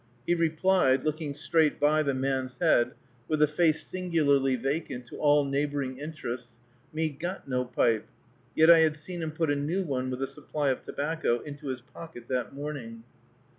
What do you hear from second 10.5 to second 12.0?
of tobacco, into his